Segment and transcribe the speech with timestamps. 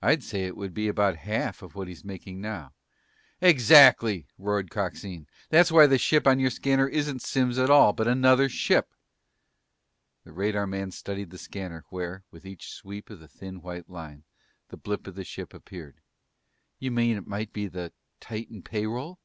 [0.00, 2.74] "I'd say it would be about half of what he's making now!"
[3.40, 5.26] "Exactly!" roared Coxine.
[5.48, 8.94] "That's why the ship on your scanner isn't Simms' at all, but another ship!"
[10.22, 14.22] The radarman studied the scanner, where, with each sweep of the thin white line,
[14.68, 15.96] the blip of the ship appeared.
[16.78, 19.18] "You mean it might be the Titan pay roll?"